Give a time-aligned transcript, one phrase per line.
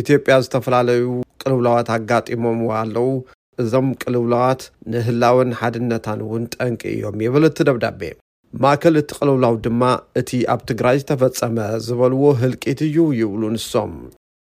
[0.00, 1.04] ኢትዮጵያ ዝተፈላለዩ
[1.42, 3.08] ቅልውላዋት ኣጋጢሞም ዎ ኣለዉ
[3.62, 8.02] እዞም ቅልውላዋት ንህላውን ሓድነታን እውን ጠንቂ እዮም ይብል እቲ ደብዳቤ
[8.62, 9.82] ማእከል እቲ ቅልውላው ድማ
[10.20, 11.56] እቲ ኣብ ትግራይ ዝተፈጸመ
[11.86, 13.94] ዝበልዎ ህልቂት እዩ ይብሉ ንሶም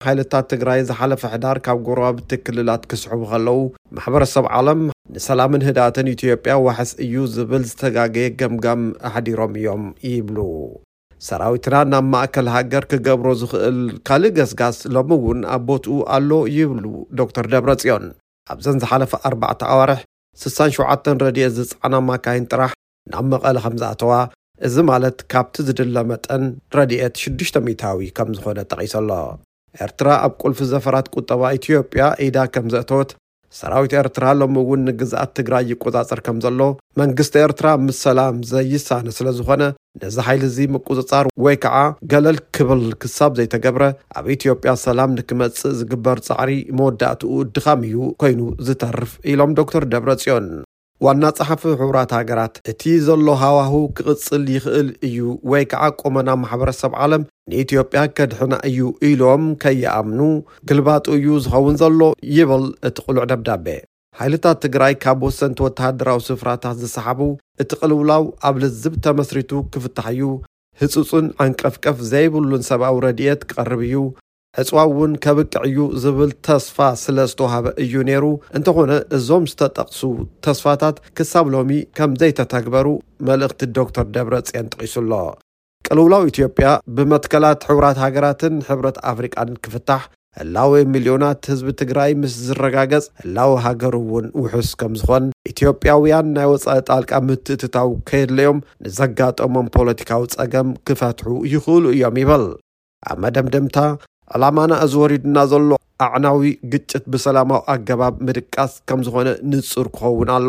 [0.06, 3.58] ሓይልታት ትግራይ ዝሓለፈ ሕዳር ካብ ጉርባብቲ ክልላት ክስሑቡ ከለዉ
[3.98, 4.82] ማሕበረሰብ ዓለም
[5.14, 10.36] ንሰላምን ህዳትን ኢትዮጵያ ዋሕስ እዩ ዝብል ዝተጋገየ ገምጋም ኣሓዲሮም እዮም ይብሉ
[11.26, 13.78] ሰራዊትና ናብ ማእከል ሃገር ኪገብሮ ዚኽእል
[14.08, 16.84] ካልእ ገስጋስ ሎሚ እውን ኣቦትኡ ኣሎ ይብሉ
[17.18, 18.04] ዶ ር ደብረ ጺዮን
[18.54, 20.00] ኣብዘን ዝሓለፈ 4ዕ ኣዋርሕ
[20.46, 22.70] 67 ረኤት ዝጸዕና ማካይን ጥራሕ
[23.12, 24.12] ናብ መቐለ ኸም ዝኣተዋ
[24.66, 26.44] እዚ ማለት ካብቲ ዚድለ መጠን
[26.76, 29.10] ረድኤት 6ሽ 0ታዊ ከም ዝዀነ ጠቒሰሎ
[29.84, 33.10] ኤርትራ ኣብ ቅልፍ ዘፈራት ቁጠባ ኢትዮጵያ ኢዳ ከም ዘእተወት
[33.58, 36.60] ሰራዊት ኤርትራ ሎሚ እውን ንግዝኣት ትግራይ ይቈጻጸር ከም ዘሎ
[37.00, 39.62] መንግስቲ ኤርትራ ምስ ሰላም ዘይሳነ ስለ ዝዀነ
[40.02, 41.76] ነዚ ሓይሊ እዙ ምቅጽጻር ወይ ከዓ
[42.12, 43.82] ገለል ክብል ክሳብ ዘይተገብረ
[44.18, 50.48] ኣብ ኢትዮጵያ ሰላም ንክመጽእ ዝግበር ጻዕሪ መወዳእትኡ ድኻም እዩ ኰይኑ ዝተርፍ ኢሎም ዶክተር ደብረ ጽዮን
[51.06, 55.18] ዋና ጸሓፊ ሕራት ሃገራት እቲ ዘሎ ሃዋህ ክቕጽል ይኽእል እዩ
[55.50, 60.20] ወይ ከዓ ቆመና ማሕበረሰብ ዓለም ንኢትዮጵያ ከድሕና እዩ ኢሎም ከይኣምኑ
[60.70, 62.00] ግልባጡ እዩ ዝኸውን ዘሎ
[62.38, 63.68] ይብል እቲ ቕሉዕ ደብዳቤ
[64.20, 67.20] ሓይልታት ትግራይ ካብ ወሰኒቲ ወተሃደራዊ ስፍራታት ዝሰሓቡ
[67.62, 70.30] እቲ ቅልውላው ኣብ ልዝብ ተመስሪቱ ክፍታሕ እዩ
[70.80, 74.00] ህጹፅን ዓንቀፍቀፍ ዘይብሉን ሰብኣዊ ረድኤት ክቐርብ እዩ
[74.58, 78.24] ሕፅዋ እውን ከብቅዕ እዩ ዝብል ተስፋ ስለ ዝተውሃበ እዩ ነይሩ
[78.58, 80.00] እንተኾነ እዞም ዝተጠቕሱ
[80.46, 82.88] ተስፋታት ክሳብ ሎሚ ከም ዘይተተግበሩ
[83.28, 85.12] መልእኽቲ ዶ ተር ደብረጽን ጥቒሱ ኣሎ
[85.88, 90.02] ቅልውላው ኢትዮጵያ ብመትከላት ሕውራት ሃገራትን ሕብረት ኣፍሪቃን ክፍታሕ
[90.40, 96.80] ሕላዊ ሚልዮናት ህዝቢ ትግራይ ምስ ዝረጋገጽ ህላዊ ሃገር እውን ውሑስ ከም ዝኾን ኢትዮጵያውያን ናይ ወፃኢ
[96.90, 102.44] ጣልቃ ምትእትታው ከየድለዮም ንዘጋጠሞም ፖለቲካዊ ጸገም ክፈትሑ ይኽእሉ እዮም ይብል
[103.10, 103.76] ኣብ መደምደምታ
[104.36, 105.68] ዕላማና እዝ ወሪዱና ዘሎ
[106.06, 106.42] ኣዕናዊ
[106.74, 110.48] ግጭት ብሰላማዊ ኣገባብ ምድቃስ ከም ዝኾነ ንጹር ክኸውን ኣሎ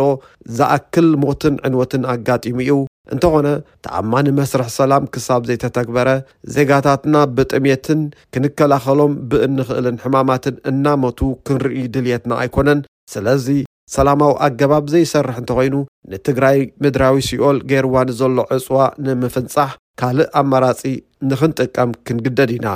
[0.59, 2.75] ዝኣክል ሞትን ዕንወትን ኣጋጢሙ እዩ
[3.13, 3.47] እንተኾነ
[3.85, 6.09] ተኣማኒ መስርሕ ሰላም ክሳብ ዘይተተግበረ
[6.55, 8.01] ዜጋታትና ብጥሜትን
[8.33, 12.81] ክንከላኸሎም ብእንኽእልን ሕማማትን እናመቱ ክንርኢ ድልትና ኣይኮነን
[13.13, 13.47] ስለዚ
[13.95, 15.75] ሰላማዊ ኣገባብ ዘይሰርሕ እንተ ኾይኑ
[16.13, 19.71] ንትግራይ ምድራዊ ሲኦል ጌይርዋንዘሎ ዕፅዋ ንምፍንጻሕ
[20.01, 20.81] ካልእ ኣመራጺ
[21.29, 22.67] ንኽንጥቀም ክንግደድ ኢና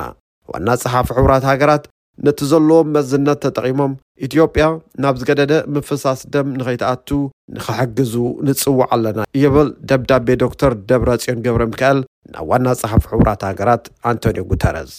[0.53, 1.83] ዋና ጸሓፊ ሕቡራት ሃገራት
[2.25, 3.94] ነቲ ዘለዎም መዝነት ተጠቒሞም
[4.25, 4.66] ኢትዮጵያ
[5.03, 7.09] ናብ ዝገደደ ምፍሳስ ደም ንኸይትኣቱ
[7.56, 8.13] ንኸሕግዙ
[8.47, 12.00] ንጽዋዕ ኣለና ይብል ደብዳቤ ዶክተር ደብረፅዮን ገብረ ምክኤል
[12.35, 14.94] ናብ ዋና ጸሓፍ ሕቡራት ሃገራት ኣንቶኒዮ ጉተረስ